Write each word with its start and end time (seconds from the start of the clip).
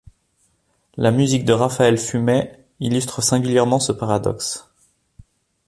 La 0.97 1.11
musique 1.11 1.45
de 1.45 1.53
Raphaël 1.53 1.95
Fumet 1.99 2.65
illustre 2.79 3.21
singulièrement 3.21 3.79
ce 3.79 3.91
paradoxe. 3.91 4.67